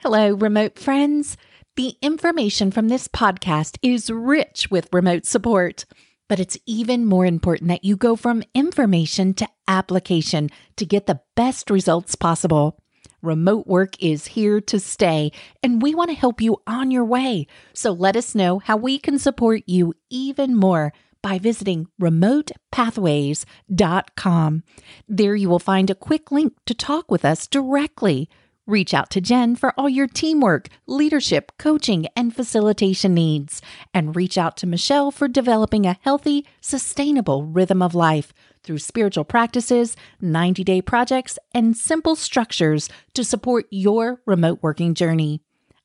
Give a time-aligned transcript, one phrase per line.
[0.00, 1.38] Hello, remote friends.
[1.76, 5.86] The information from this podcast is rich with remote support,
[6.28, 11.22] but it's even more important that you go from information to application to get the
[11.34, 12.78] best results possible.
[13.22, 15.32] Remote work is here to stay,
[15.62, 17.46] and we want to help you on your way.
[17.72, 20.92] So let us know how we can support you even more
[21.22, 24.62] by visiting remotepathways.com.
[25.08, 28.28] There you will find a quick link to talk with us directly.
[28.66, 33.62] Reach out to Jen for all your teamwork, leadership, coaching, and facilitation needs.
[33.94, 38.32] And reach out to Michelle for developing a healthy, sustainable rhythm of life
[38.64, 45.42] through spiritual practices, 90 day projects, and simple structures to support your remote working journey.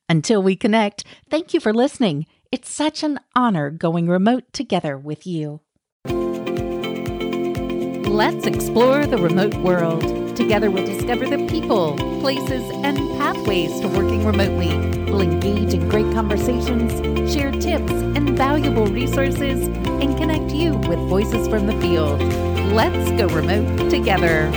[0.08, 2.26] Until we connect, thank you for listening.
[2.50, 5.60] It's such an honor going remote together with you.
[8.10, 10.21] Let's explore the remote world.
[10.34, 14.68] Together, we'll discover the people, places, and pathways to working remotely.
[15.10, 16.92] We'll engage in great conversations,
[17.32, 22.20] share tips and valuable resources, and connect you with voices from the field.
[22.72, 24.50] Let's go remote together.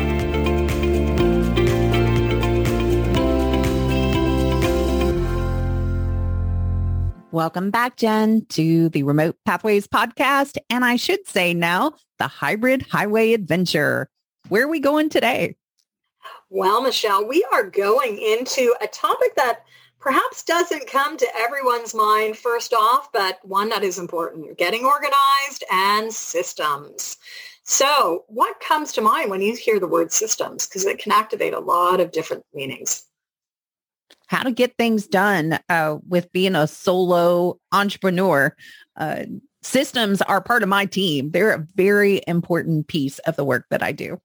[7.31, 10.57] Welcome back, Jen, to the Remote Pathways podcast.
[10.69, 14.07] And I should say now, the Hybrid Highway Adventure.
[14.47, 15.57] Where are we going today?
[16.55, 19.65] Well, Michelle, we are going into a topic that
[19.99, 25.65] perhaps doesn't come to everyone's mind first off, but one that is important, getting organized
[25.69, 27.17] and systems.
[27.63, 30.65] So what comes to mind when you hear the word systems?
[30.65, 33.03] Because it can activate a lot of different meanings
[34.27, 38.55] how to get things done uh, with being a solo entrepreneur.
[38.95, 39.25] Uh,
[39.61, 41.31] systems are part of my team.
[41.31, 44.21] They're a very important piece of the work that I do.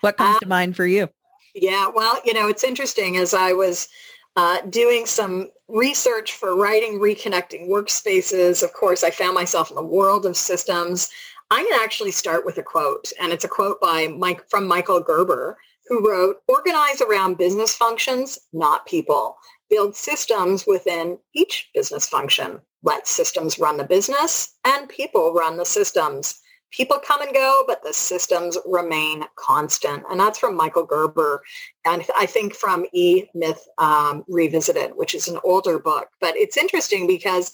[0.00, 1.08] What comes uh, to mind for you?
[1.54, 3.88] Yeah, well, you know, it's interesting as I was
[4.36, 8.62] uh, doing some research for writing Reconnecting Workspaces.
[8.62, 11.08] Of course, I found myself in the world of systems.
[11.50, 15.00] Going to actually start with a quote, and it's a quote by Mike from Michael
[15.00, 15.56] Gerber,
[15.86, 19.36] who wrote, organize around business functions, not people.
[19.70, 22.60] Build systems within each business function.
[22.82, 26.40] Let systems run the business and people run the systems.
[26.70, 30.02] People come and go, but the systems remain constant.
[30.10, 31.42] And that's from Michael Gerber.
[31.84, 36.08] And I think from E Myth um, Revisited, which is an older book.
[36.20, 37.52] But it's interesting because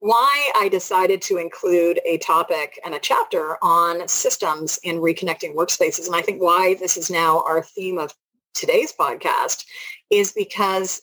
[0.00, 6.06] why I decided to include a topic and a chapter on systems in reconnecting workspaces.
[6.06, 8.14] And I think why this is now our theme of
[8.54, 9.64] today's podcast
[10.10, 11.02] is because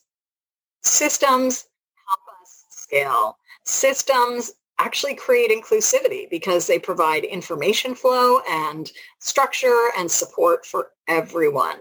[0.84, 1.66] systems
[2.08, 3.38] help us scale.
[3.66, 4.52] Systems
[4.84, 11.78] actually create inclusivity because they provide information flow and structure and support for everyone,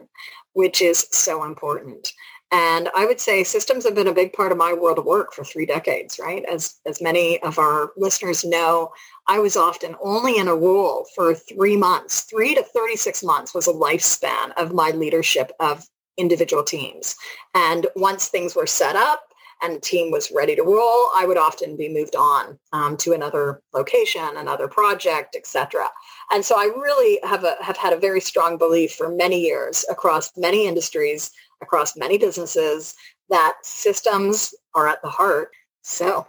[0.53, 2.13] which is so important.
[2.53, 5.33] And I would say systems have been a big part of my world of work
[5.33, 6.45] for three decades, right?
[6.45, 8.93] As, as many of our listeners know,
[9.27, 12.21] I was often only in a role for three months.
[12.21, 15.87] Three to 36 months was a lifespan of my leadership of
[16.19, 17.17] individual teams.
[17.55, 19.32] And once things were set up
[19.63, 23.13] and the team was ready to roll, I would often be moved on um, to
[23.13, 25.89] another location, another project, etc.
[26.31, 29.85] And so I really have, a, have had a very strong belief for many years
[29.89, 31.31] across many industries
[31.63, 32.95] across many businesses
[33.31, 35.51] that systems are at the heart.
[35.83, 36.27] So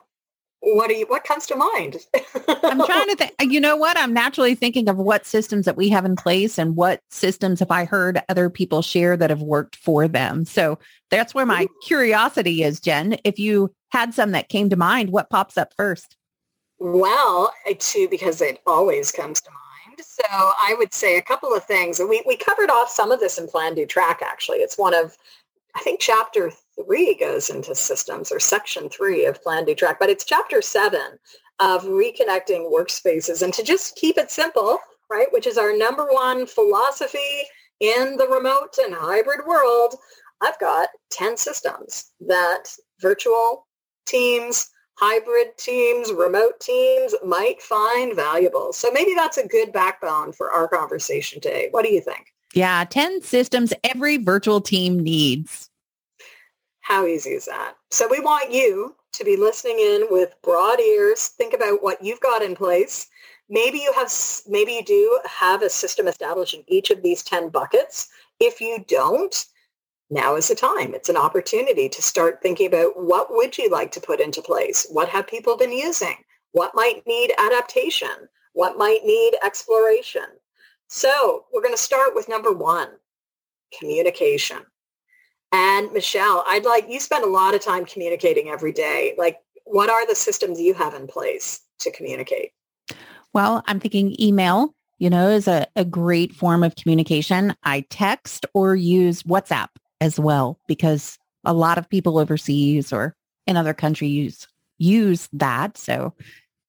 [0.64, 1.98] what do you what comes to mind?
[2.48, 3.98] I'm trying to think uh, you know what?
[3.98, 7.70] I'm naturally thinking of what systems that we have in place and what systems have
[7.70, 10.46] i heard other people share that have worked for them.
[10.46, 10.80] So
[11.10, 13.18] that's where my curiosity is jen.
[13.26, 16.16] If you had some that came to mind what pops up first?
[16.80, 20.00] Well too because it always comes to mind.
[20.00, 23.38] So i would say a couple of things we, we covered off some of this
[23.38, 24.60] in plan do track actually.
[24.60, 25.18] It's one of
[25.76, 30.10] I think chapter three goes into systems or section three of Plan, Do, Track, but
[30.10, 31.20] it's chapter seven
[31.60, 33.42] of reconnecting workspaces.
[33.42, 34.80] And to just keep it simple,
[35.10, 37.44] right, which is our number one philosophy
[37.80, 39.96] in the remote and hybrid world,
[40.42, 42.64] I've got 10 systems that
[43.00, 43.68] virtual
[44.06, 48.74] teams, hybrid teams, remote teams might find valuable.
[48.74, 51.70] So maybe that's a good backbone for our conversation today.
[51.72, 52.34] What do you think?
[52.54, 55.70] Yeah, 10 systems every virtual team needs.
[56.84, 57.76] How easy is that?
[57.92, 61.30] So we want you to be listening in with broad ears.
[61.30, 63.08] Think about what you've got in place.
[63.50, 64.12] Maybe you have,
[64.50, 68.10] maybe you do have a system established in each of these 10 buckets.
[68.42, 69.46] If you don't,
[70.10, 70.94] now is the time.
[70.94, 74.86] It's an opportunity to start thinking about what would you like to put into place?
[74.92, 76.18] What have people been using?
[76.52, 78.28] What might need adaptation?
[78.52, 80.26] What might need exploration?
[80.90, 82.90] So we're going to start with number one,
[83.80, 84.66] communication.
[85.54, 89.14] And Michelle, I'd like you spend a lot of time communicating every day.
[89.20, 92.52] Like, what are the systems you have in place to communicate?
[93.34, 97.54] Well, I'm thinking email, you know, is a, a great form of communication.
[97.64, 99.70] I text or use WhatsApp
[100.02, 103.16] as well because a lot of people overseas or
[103.46, 104.48] in other countries
[104.80, 105.78] use that.
[105.78, 106.16] So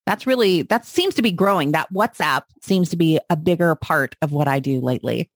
[0.04, 1.72] that's really, that seems to be growing.
[1.72, 5.30] That WhatsApp seems to be a bigger part of what I do lately.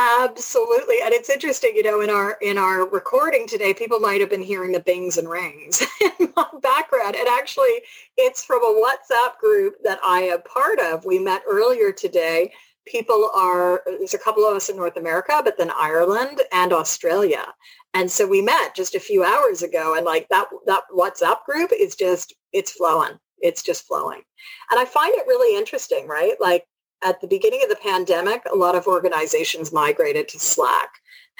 [0.00, 0.96] Absolutely.
[1.02, 4.42] And it's interesting, you know, in our in our recording today, people might have been
[4.42, 5.82] hearing the bings and rings
[6.20, 7.16] in my background.
[7.16, 7.82] And actually
[8.16, 11.04] it's from a WhatsApp group that I am part of.
[11.04, 12.52] We met earlier today.
[12.86, 17.44] People are there's a couple of us in North America, but then Ireland and Australia.
[17.92, 21.72] And so we met just a few hours ago and like that that WhatsApp group
[21.76, 23.18] is just it's flowing.
[23.40, 24.22] It's just flowing.
[24.70, 26.34] And I find it really interesting, right?
[26.38, 26.66] Like
[27.02, 30.90] at the beginning of the pandemic, a lot of organizations migrated to Slack.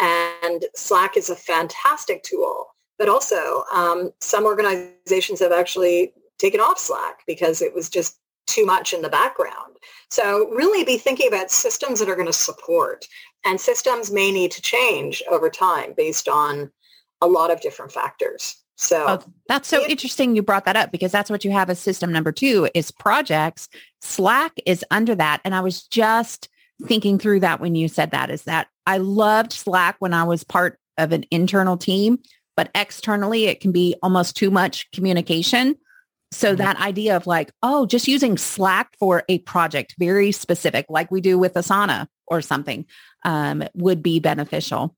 [0.01, 2.67] And Slack is a fantastic tool.
[2.99, 8.65] But also, um, some organizations have actually taken off Slack because it was just too
[8.65, 9.77] much in the background.
[10.11, 13.07] So really be thinking about systems that are going to support.
[13.45, 16.71] And systems may need to change over time based on
[17.21, 18.57] a lot of different factors.
[18.81, 21.81] So oh, that's so interesting you brought that up because that's what you have as
[21.81, 23.69] system number two is projects.
[24.01, 25.41] Slack is under that.
[25.45, 26.49] And I was just
[26.87, 30.45] thinking through that when you said that is that I loved Slack when I was
[30.45, 32.21] part of an internal team,
[32.57, 35.77] but externally it can be almost too much communication.
[36.31, 36.59] So mm-hmm.
[36.59, 41.21] that idea of like, oh, just using Slack for a project, very specific, like we
[41.21, 42.87] do with Asana or something,
[43.25, 44.95] um, would be beneficial.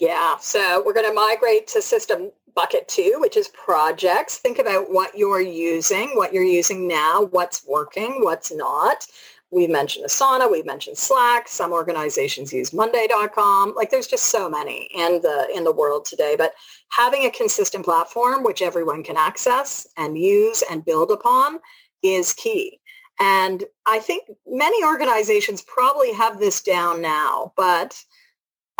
[0.00, 0.38] Yeah.
[0.40, 4.36] So we're going to migrate to system bucket two, which is projects.
[4.36, 9.06] Think about what you're using, what you're using now, what's working, what's not.
[9.52, 11.48] We mentioned Asana, we mentioned Slack.
[11.48, 13.74] Some organizations use Monday.com.
[13.74, 16.36] Like there's just so many in the in the world today.
[16.38, 16.54] But
[16.90, 21.58] having a consistent platform which everyone can access and use and build upon
[22.02, 22.80] is key.
[23.20, 28.02] And I think many organizations probably have this down now, but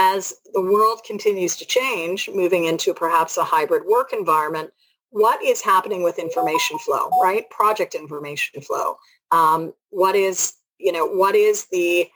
[0.00, 4.70] as the world continues to change, moving into perhaps a hybrid work environment,
[5.10, 7.48] what is happening with information flow, right?
[7.50, 8.96] Project information flow.
[9.30, 12.08] Um, what is, you know, what is the,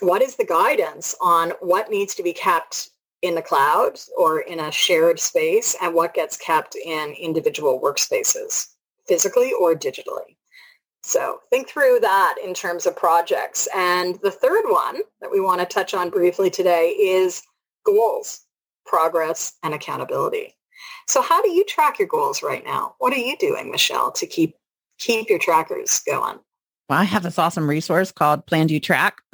[0.00, 2.90] what is the guidance on what needs to be kept
[3.22, 8.66] in the cloud or in a shared space and what gets kept in individual workspaces,
[9.08, 10.36] physically or digitally?
[11.02, 13.66] So think through that in terms of projects.
[13.74, 17.42] And the third one that we want to touch on briefly today is
[17.84, 18.40] goals,
[18.86, 20.54] progress, and accountability.
[21.06, 22.94] So how do you track your goals right now?
[22.98, 24.56] What are you doing, Michelle, to keep
[24.98, 26.38] keep your trackers going?
[26.88, 29.18] Well, I have this awesome resource called Plan Do Track.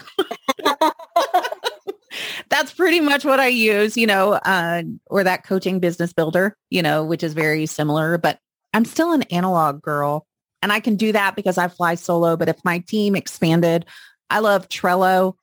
[2.48, 6.82] That's pretty much what I use, you know, uh, or that coaching business builder, you
[6.82, 8.38] know, which is very similar, but
[8.72, 10.26] I'm still an analog girl.
[10.62, 12.36] And I can do that because I fly solo.
[12.36, 13.84] But if my team expanded,
[14.30, 15.34] I love Trello,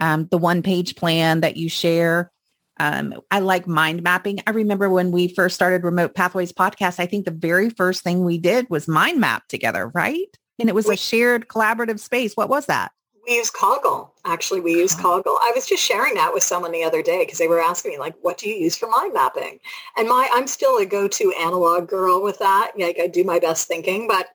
[0.00, 2.30] um, the one page plan that you share.
[2.80, 4.40] Um, I like mind mapping.
[4.46, 8.24] I remember when we first started Remote Pathways podcast, I think the very first thing
[8.24, 10.28] we did was mind map together, right?
[10.60, 12.36] And it was we, a shared collaborative space.
[12.36, 12.92] What was that?
[13.26, 14.10] We use Coggle.
[14.24, 15.36] Actually, we use Coggle.
[15.42, 17.98] I was just sharing that with someone the other day because they were asking me,
[17.98, 19.58] like, what do you use for mind mapping?
[19.96, 22.72] And my, I'm still a go-to analog girl with that.
[22.78, 24.28] Like, I do my best thinking, but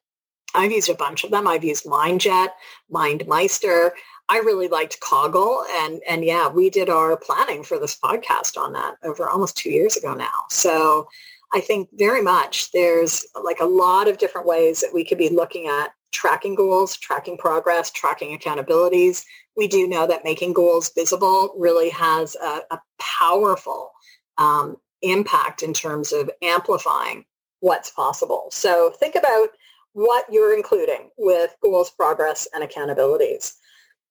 [0.53, 1.47] I've used a bunch of them.
[1.47, 2.49] I've used MindJet,
[2.91, 3.91] MindMeister.
[4.29, 5.63] I really liked Coggle.
[5.71, 9.69] And, and yeah, we did our planning for this podcast on that over almost two
[9.69, 10.45] years ago now.
[10.49, 11.07] So
[11.53, 15.29] I think very much there's like a lot of different ways that we could be
[15.29, 19.23] looking at tracking goals, tracking progress, tracking accountabilities.
[19.57, 23.91] We do know that making goals visible really has a, a powerful
[24.37, 27.25] um, impact in terms of amplifying
[27.59, 28.47] what's possible.
[28.51, 29.49] So think about
[29.93, 33.53] what you're including with goals, progress, and accountabilities.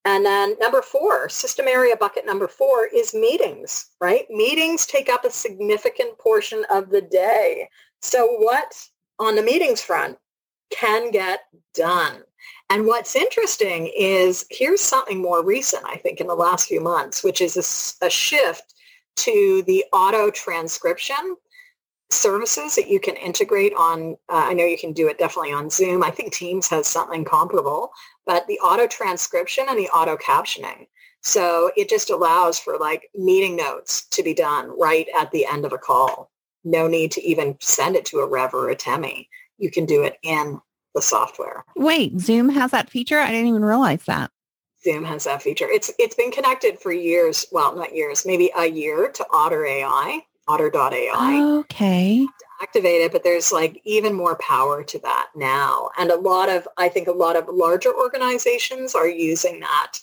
[0.04, 4.28] And then number four, system area bucket number four is meetings, right?
[4.30, 7.68] Meetings take up a significant portion of the day.
[8.00, 8.74] So what
[9.20, 10.18] on the meetings front
[10.70, 11.40] can get
[11.74, 12.22] done?
[12.68, 17.22] And what's interesting is here's something more recent, I think, in the last few months,
[17.22, 17.56] which is
[18.02, 18.74] a, a shift
[19.16, 21.36] to the auto transcription
[22.12, 25.70] services that you can integrate on, uh, I know you can do it definitely on
[25.70, 26.02] Zoom.
[26.02, 27.90] I think Teams has something comparable,
[28.26, 30.86] but the auto transcription and the auto captioning.
[31.22, 35.64] So it just allows for like meeting notes to be done right at the end
[35.64, 36.30] of a call.
[36.64, 39.28] No need to even send it to a Rev or a Temi.
[39.58, 40.60] You can do it in
[40.94, 41.64] the software.
[41.76, 43.18] Wait, Zoom has that feature?
[43.18, 44.30] I didn't even realize that.
[44.82, 45.68] Zoom has that feature.
[45.68, 47.46] It's it's been connected for years.
[47.52, 51.42] Well, not years, maybe a year to Otter AI, Otter.ai.
[51.60, 52.26] Okay.
[52.60, 55.90] Activate it, but there's like even more power to that now.
[55.98, 59.98] And a lot of, I think a lot of larger organizations are using that.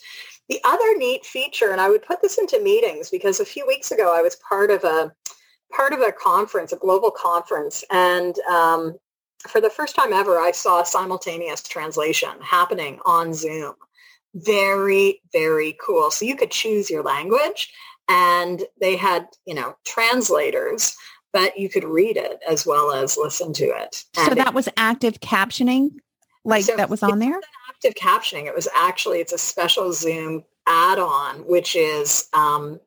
[0.49, 3.91] The other neat feature, and I would put this into meetings because a few weeks
[3.91, 5.13] ago I was part of a
[5.71, 8.97] part of a conference, a global conference, and um,
[9.47, 13.75] for the first time ever, I saw simultaneous translation happening on Zoom.
[14.33, 16.11] Very, very cool.
[16.11, 17.71] So you could choose your language
[18.09, 20.97] and they had, you know, translators,
[21.31, 24.03] but you could read it as well as listen to it.
[24.17, 25.91] And so that it, was active captioning,
[26.43, 27.39] like so that was on there?
[27.69, 28.47] Active captioning.
[28.47, 32.79] It was actually, it's a special Zoom add-on, which is um,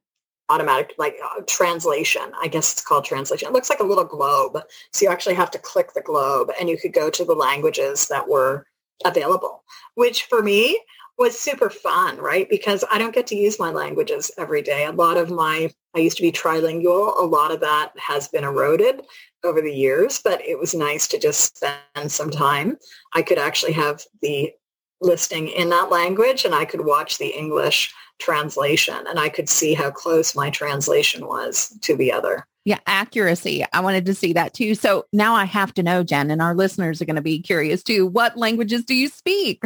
[0.48, 2.32] automatic like uh, translation.
[2.40, 3.48] I guess it's called translation.
[3.48, 4.58] It looks like a little globe.
[4.92, 8.08] So you actually have to click the globe and you could go to the languages
[8.08, 8.66] that were
[9.04, 9.62] available,
[9.94, 10.80] which for me
[11.22, 12.50] was super fun, right?
[12.50, 14.84] Because I don't get to use my languages every day.
[14.84, 17.16] A lot of my, I used to be trilingual.
[17.16, 19.02] A lot of that has been eroded
[19.44, 22.76] over the years, but it was nice to just spend some time.
[23.14, 24.52] I could actually have the
[25.00, 29.74] listing in that language and I could watch the English translation and I could see
[29.74, 32.44] how close my translation was to the other.
[32.64, 33.64] Yeah, accuracy.
[33.72, 34.74] I wanted to see that too.
[34.74, 37.84] So now I have to know, Jen, and our listeners are going to be curious
[37.84, 38.08] too.
[38.08, 39.62] What languages do you speak?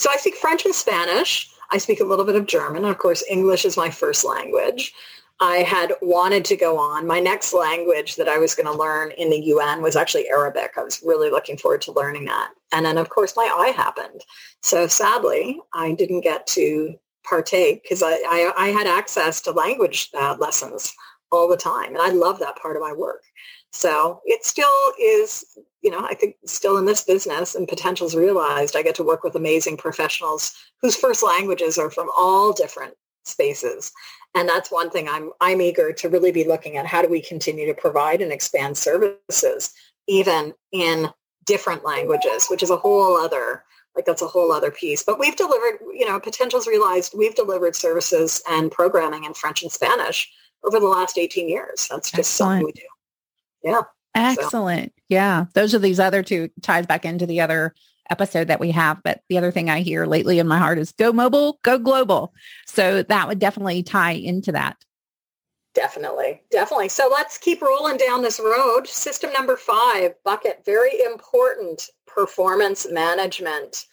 [0.00, 1.50] So I speak French and Spanish.
[1.70, 2.86] I speak a little bit of German.
[2.86, 4.94] Of course, English is my first language.
[5.40, 7.06] I had wanted to go on.
[7.06, 10.70] My next language that I was going to learn in the UN was actually Arabic.
[10.78, 12.52] I was really looking forward to learning that.
[12.72, 14.22] And then, of course, my eye happened.
[14.62, 20.08] So sadly, I didn't get to partake because I, I, I, had access to language
[20.18, 20.94] uh, lessons
[21.30, 21.88] all the time.
[21.88, 23.20] And I love that part of my work.
[23.72, 25.44] So it still is,
[25.82, 29.22] you know, I think still in this business and potentials realized, I get to work
[29.22, 33.92] with amazing professionals whose first languages are from all different spaces.
[34.34, 36.86] And that's one thing I'm, I'm eager to really be looking at.
[36.86, 39.72] How do we continue to provide and expand services
[40.06, 41.08] even in
[41.44, 43.64] different languages, which is a whole other
[43.96, 45.02] like that's a whole other piece.
[45.02, 49.72] But we've delivered, you know, Potentials realized we've delivered services and programming in French and
[49.72, 50.30] Spanish
[50.64, 51.88] over the last 18 years.
[51.90, 52.60] That's just Excellent.
[52.60, 52.86] something we do.
[53.62, 53.82] Yeah.
[54.14, 54.92] Excellent.
[54.96, 55.02] So.
[55.08, 55.46] Yeah.
[55.54, 57.74] Those are these other two ties back into the other
[58.10, 59.02] episode that we have.
[59.02, 62.34] But the other thing I hear lately in my heart is go mobile, go global.
[62.66, 64.76] So that would definitely tie into that.
[65.72, 66.88] Definitely, definitely.
[66.88, 68.88] So let's keep rolling down this road.
[68.88, 73.86] System number five, bucket, very important, performance management.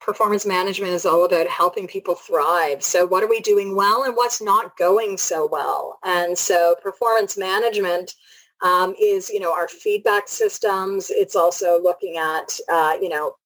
[0.00, 2.84] Performance management is all about helping people thrive.
[2.84, 5.98] So what are we doing well and what's not going so well?
[6.04, 8.14] And so performance management
[8.62, 11.10] um, is, you know, our feedback systems.
[11.10, 13.36] It's also looking at, uh, you know,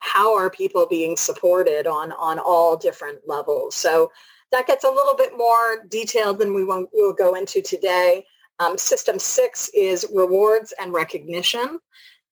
[0.00, 3.74] how are people being supported on, on all different levels.
[3.74, 4.12] So
[4.52, 8.24] that gets a little bit more detailed than we will go into today.
[8.60, 11.78] Um, system six is rewards and recognition.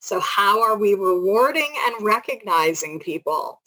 [0.00, 3.61] So how are we rewarding and recognizing people?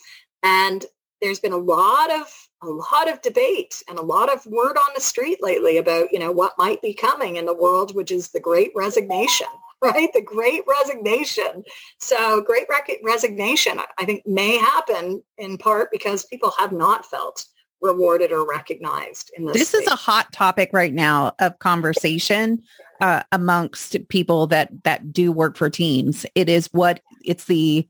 [0.44, 0.86] And
[1.22, 4.92] there's been a lot of a lot of debate and a lot of word on
[4.96, 8.30] the street lately about you know what might be coming in the world which is
[8.30, 9.48] the great resignation
[9.82, 11.64] right the great resignation
[12.00, 17.46] so great rec- resignation i think may happen in part because people have not felt
[17.82, 19.58] rewarded or recognized in this.
[19.58, 19.82] This space.
[19.82, 22.62] is a hot topic right now of conversation
[23.02, 26.26] uh, amongst people that that do work for teams.
[26.36, 27.88] It is what it's the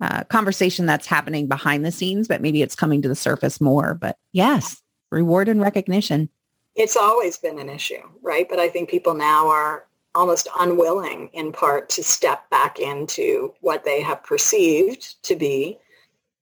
[0.00, 3.94] uh, conversation that's happening behind the scenes, but maybe it's coming to the surface more.
[3.94, 6.28] But yes, reward and recognition.
[6.74, 8.48] It's always been an issue, right?
[8.48, 13.84] But I think people now are almost unwilling in part to step back into what
[13.84, 15.78] they have perceived to be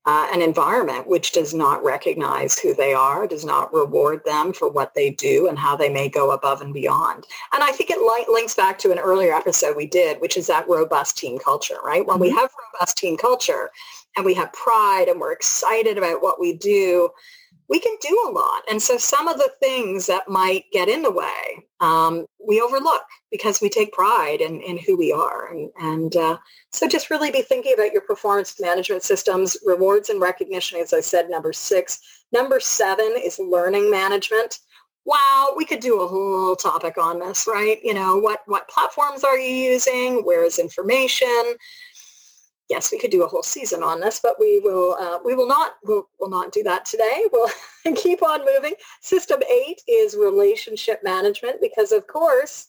[0.07, 4.69] uh, an environment which does not recognize who they are, does not reward them for
[4.71, 7.27] what they do and how they may go above and beyond.
[7.53, 10.47] And I think it li- links back to an earlier episode we did, which is
[10.47, 12.07] that robust team culture, right?
[12.07, 12.23] When mm-hmm.
[12.23, 13.71] we have robust team culture
[14.17, 17.11] and we have pride and we're excited about what we do,
[17.69, 18.63] we can do a lot.
[18.71, 23.03] And so some of the things that might get in the way, um, we overlook
[23.31, 25.49] because we take pride in, in who we are.
[25.49, 26.39] And, and uh,
[26.71, 31.01] so just really be thinking about your performance management systems, rewards and recognition, as I
[31.01, 32.01] said, number six.
[32.33, 34.59] Number seven is learning management.
[35.05, 37.79] Wow, we could do a whole topic on this, right?
[37.83, 40.25] You know, what, what platforms are you using?
[40.25, 41.55] Where is information?
[42.69, 45.49] Yes, we could do a whole season on this, but we will uh, we will
[45.49, 47.25] not we'll, will not do that today.
[47.33, 48.75] We'll keep on moving.
[49.01, 52.69] System eight is relationship management because, of course,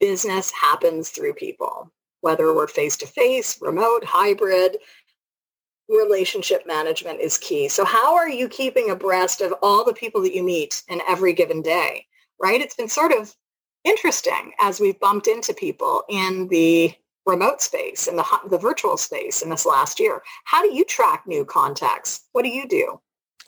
[0.00, 4.76] business happens through people, whether we're face to face, remote, hybrid.
[5.88, 7.68] relationship management is key.
[7.68, 11.32] So how are you keeping abreast of all the people that you meet in every
[11.32, 12.06] given day,
[12.40, 12.60] right?
[12.60, 13.34] It's been sort of
[13.84, 16.92] interesting as we've bumped into people in the
[17.26, 20.22] remote space, in the, the virtual space in this last year.
[20.44, 22.20] How do you track new contacts?
[22.32, 23.00] What do you do?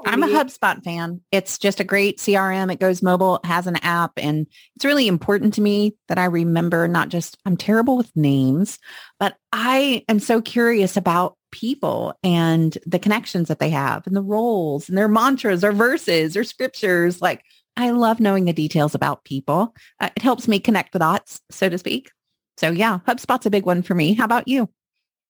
[0.07, 1.21] I'm a HubSpot fan.
[1.33, 2.73] It's just a great CRM.
[2.73, 6.27] It goes mobile, it has an app, and it's really important to me that I
[6.27, 8.79] remember not just I'm terrible with names,
[9.19, 14.23] but I am so curious about people and the connections that they have and the
[14.23, 17.21] roles and their mantras or verses or scriptures.
[17.21, 17.43] Like
[17.77, 19.75] I love knowing the details about people.
[20.01, 22.11] Uh, it helps me connect the dots, so to speak.
[22.59, 24.15] So yeah, HubSpot's a big one for me.
[24.15, 24.69] How about you?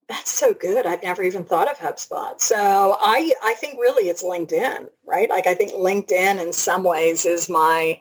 [0.09, 0.87] That's so good.
[0.87, 2.41] I've never even thought of HubSpot.
[2.41, 5.29] So I, I think really it's LinkedIn, right?
[5.29, 8.01] Like I think LinkedIn in some ways is my,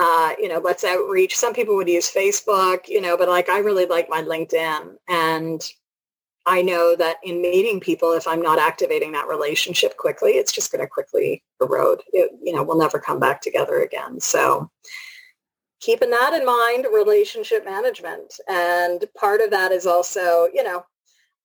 [0.00, 1.36] uh, you know, let's outreach.
[1.36, 4.96] Some people would use Facebook, you know, but like I really like my LinkedIn.
[5.08, 5.64] And
[6.44, 10.72] I know that in meeting people, if I'm not activating that relationship quickly, it's just
[10.72, 12.02] going to quickly erode.
[12.12, 14.18] It, you know, we'll never come back together again.
[14.18, 14.68] So
[15.82, 18.40] keeping that in mind, relationship management.
[18.48, 20.86] And part of that is also, you know,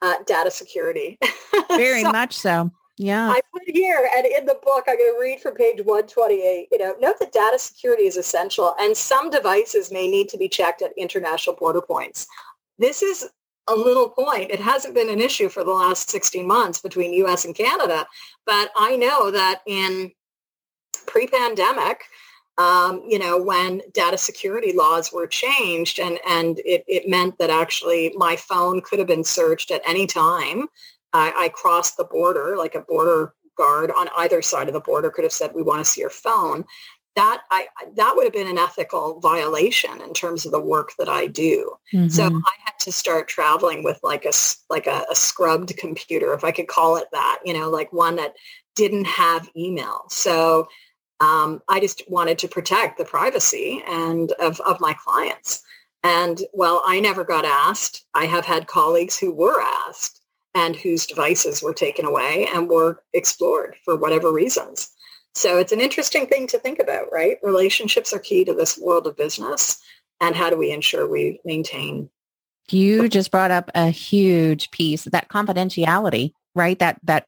[0.01, 1.17] uh, data security.
[1.69, 2.71] Very so much so.
[2.99, 3.29] Yeah.
[3.29, 6.77] I put here and in the book, I'm going to read from page 128, you
[6.77, 10.81] know, note that data security is essential and some devices may need to be checked
[10.81, 12.25] at international border points.
[12.79, 13.29] This is
[13.67, 14.49] a little point.
[14.49, 18.07] It hasn't been an issue for the last 16 months between US and Canada,
[18.45, 20.11] but I know that in
[21.05, 22.01] pre-pandemic,
[22.57, 27.49] um, you know, when data security laws were changed and, and it, it meant that
[27.49, 30.67] actually my phone could have been searched at any time.
[31.13, 35.09] I, I crossed the border, like a border guard on either side of the border
[35.09, 36.65] could have said, we want to see your phone.
[37.15, 41.09] That I that would have been an ethical violation in terms of the work that
[41.09, 41.73] I do.
[41.91, 42.09] Mm-hmm.
[42.09, 44.33] So I had to start traveling with like a
[44.69, 47.39] like a, a scrubbed computer, if I could call it that.
[47.43, 48.35] You know, like one that
[48.75, 50.03] didn't have email.
[50.09, 50.67] So
[51.19, 55.63] um, I just wanted to protect the privacy and of, of my clients.
[56.03, 58.05] And well, I never got asked.
[58.13, 60.21] I have had colleagues who were asked
[60.53, 64.89] and whose devices were taken away and were explored for whatever reasons.
[65.35, 67.37] So it's an interesting thing to think about, right?
[67.43, 69.79] Relationships are key to this world of business.
[70.19, 72.09] And how do we ensure we maintain?
[72.71, 76.77] You just brought up a huge piece, that confidentiality, right?
[76.79, 77.27] That that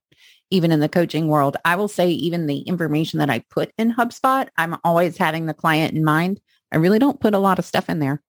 [0.52, 1.58] even in the coaching world.
[1.66, 5.54] I will say even the information that I put in HubSpot, I'm always having the
[5.54, 6.40] client in mind.
[6.72, 8.22] I really don't put a lot of stuff in there.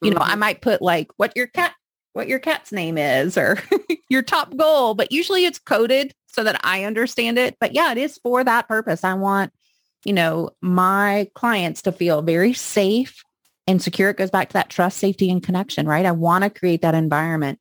[0.00, 0.18] You mm-hmm.
[0.18, 0.40] know, I mm-hmm.
[0.40, 1.74] might put like what your cat
[2.14, 3.58] what your cat's name is or
[4.10, 7.56] your top goal, but usually it's coded so that I understand it.
[7.58, 9.02] But yeah, it is for that purpose.
[9.02, 9.50] I want,
[10.04, 13.22] you know, my clients to feel very safe
[13.66, 14.10] and secure.
[14.10, 16.04] It goes back to that trust, safety, and connection, right?
[16.04, 17.58] I want to create that environment.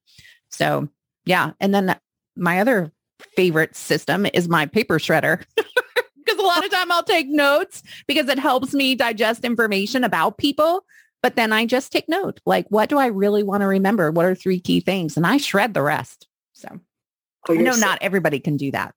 [0.50, 0.90] So
[1.26, 1.52] yeah.
[1.60, 1.98] And then
[2.36, 2.92] my other
[3.36, 5.44] favorite system is my paper shredder.
[5.56, 10.38] because a lot of time I'll take notes because it helps me digest information about
[10.38, 10.86] people.
[11.22, 14.12] But then I just take note, like, what do I really want to remember?
[14.12, 15.18] What are three key things?
[15.18, 16.28] And I shred the rest.
[16.54, 16.80] So
[17.50, 18.96] oh, I know so- not everybody can do that.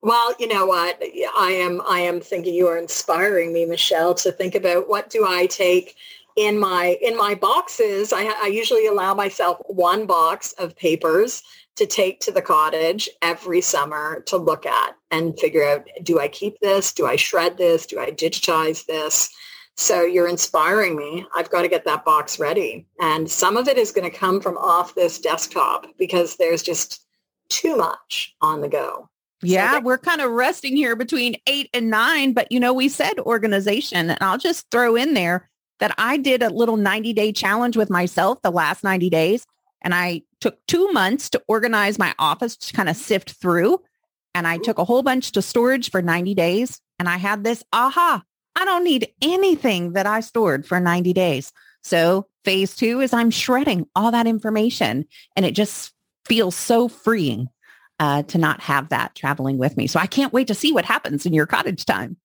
[0.00, 1.02] Well, you know what?
[1.36, 5.26] I am I am thinking you are inspiring me, Michelle, to think about what do
[5.26, 5.96] I take
[6.38, 8.12] in my in my boxes.
[8.12, 11.42] I, I usually allow myself one box of papers
[11.74, 16.28] to take to the cottage every summer to look at and figure out, do I
[16.28, 16.92] keep this?
[16.92, 17.86] Do I shred this?
[17.86, 19.30] Do I digitize this?
[19.76, 21.24] So you're inspiring me.
[21.36, 22.86] I've got to get that box ready.
[23.00, 27.04] And some of it is going to come from off this desktop because there's just
[27.48, 29.08] too much on the go.
[29.40, 32.88] Yeah, so we're kind of resting here between eight and nine, but you know, we
[32.88, 35.48] said organization and I'll just throw in there
[35.80, 39.46] that I did a little 90 day challenge with myself the last 90 days.
[39.82, 43.80] And I took two months to organize my office to kind of sift through.
[44.34, 46.80] And I took a whole bunch to storage for 90 days.
[46.98, 48.22] And I had this aha,
[48.56, 51.52] I don't need anything that I stored for 90 days.
[51.82, 55.92] So phase two is I'm shredding all that information and it just
[56.24, 57.48] feels so freeing
[58.00, 59.86] uh, to not have that traveling with me.
[59.86, 62.16] So I can't wait to see what happens in your cottage time.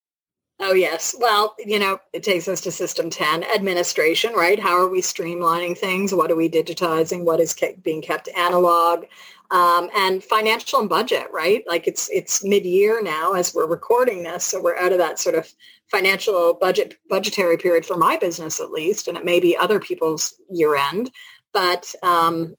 [0.65, 1.13] Oh, yes.
[1.19, 4.58] Well, you know, it takes us to system 10, administration, right?
[4.58, 6.13] How are we streamlining things?
[6.13, 7.26] What are we digitizing?
[7.26, 9.04] What is being kept analog?
[9.52, 11.65] Um, and financial and budget, right?
[11.67, 15.36] Like it's it's mid-year now as we're recording this, so we're out of that sort
[15.36, 15.54] of
[15.91, 20.34] financial budget budgetary period for my business at least, and it may be other people's
[20.49, 21.12] year end.
[21.52, 22.56] But um,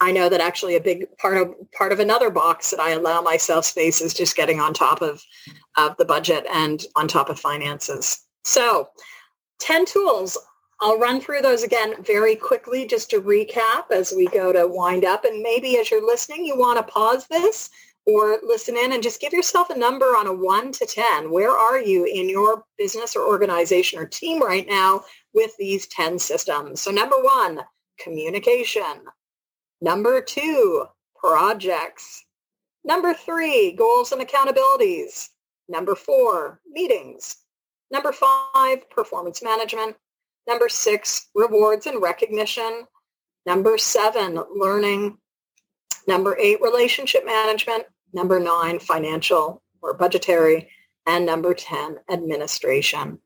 [0.00, 3.20] I know that actually a big part of part of another box that I allow
[3.20, 5.22] myself space is just getting on top of,
[5.76, 8.24] of the budget and on top of finances.
[8.44, 8.88] So
[9.60, 10.38] 10 tools
[10.82, 15.04] I'll run through those again very quickly just to recap as we go to wind
[15.04, 15.26] up.
[15.26, 17.68] And maybe as you're listening, you want to pause this
[18.06, 21.30] or listen in and just give yourself a number on a 1 to 10.
[21.30, 25.02] Where are you in your business or organization or team right now
[25.34, 26.80] with these 10 systems?
[26.80, 27.60] So number one,
[27.98, 29.02] communication.
[29.80, 32.24] Number two, projects.
[32.84, 35.28] Number three, goals and accountabilities.
[35.68, 37.36] Number four, meetings.
[37.90, 39.96] Number five, performance management.
[40.46, 42.86] Number six, rewards and recognition.
[43.46, 45.18] Number seven, learning.
[46.06, 47.84] Number eight, relationship management.
[48.12, 50.68] Number nine, financial or budgetary.
[51.06, 53.18] And number 10, administration.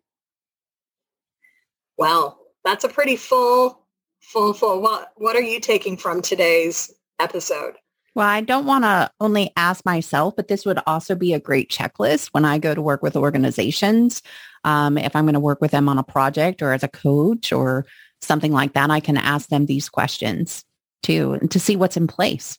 [1.98, 3.83] Well, that's a pretty full,
[4.24, 4.80] full, full.
[4.80, 7.74] What, what are you taking from today's episode?
[8.14, 11.68] Well, I don't want to only ask myself, but this would also be a great
[11.68, 14.22] checklist when I go to work with organizations.
[14.62, 17.52] Um, if I'm going to work with them on a project or as a coach
[17.52, 17.86] or
[18.22, 20.64] something like that, I can ask them these questions
[21.02, 22.58] too to see what's in place.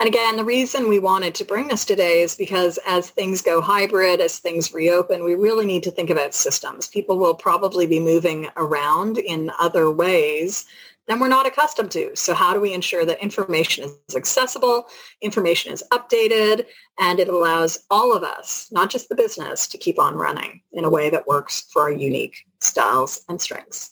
[0.00, 3.60] And again, the reason we wanted to bring this today is because as things go
[3.60, 6.88] hybrid, as things reopen, we really need to think about systems.
[6.88, 10.64] People will probably be moving around in other ways
[11.06, 12.16] than we're not accustomed to.
[12.16, 14.86] So how do we ensure that information is accessible,
[15.20, 16.64] information is updated,
[16.98, 20.86] and it allows all of us, not just the business, to keep on running in
[20.86, 23.90] a way that works for our unique styles and strengths.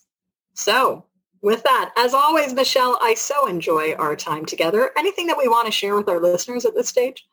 [0.55, 1.05] So
[1.42, 4.90] with that, as always, Michelle, I so enjoy our time together.
[4.96, 7.27] Anything that we want to share with our listeners at this stage?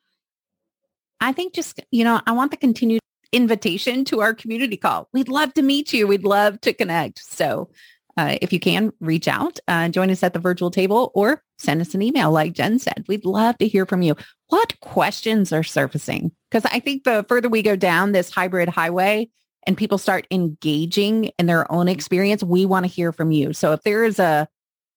[1.20, 5.10] I think just, you know, I want the continued invitation to our community call.
[5.14, 6.08] We'd love to meet you.
[6.08, 7.20] We'd love to connect.
[7.20, 7.70] So
[8.18, 11.82] uh, if you can, reach out, uh, join us at the virtual table or send
[11.82, 13.06] us an email like Jen said.
[13.08, 14.16] We'd love to hear from you.
[14.48, 16.32] What questions are surfacing?
[16.50, 19.30] Because I think the further we go down this hybrid highway,
[19.66, 21.90] and people start engaging in their own mm-hmm.
[21.90, 23.54] experience, we want to hear from you.
[23.54, 24.48] So if there is a,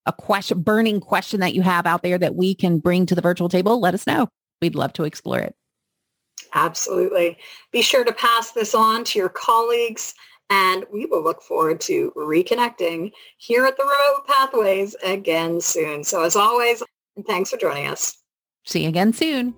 [0.07, 3.21] a question, burning question that you have out there that we can bring to the
[3.21, 4.29] virtual table, let us know.
[4.61, 5.55] We'd love to explore it.
[6.55, 7.39] Absolutely.
[7.73, 10.15] Be sure to pass this on to your colleagues
[10.51, 16.05] and we will look forward to reconnecting here at the Remote Pathways again soon.
[16.05, 16.83] So as always,
[17.27, 18.17] thanks for joining us.
[18.65, 19.55] See you again soon.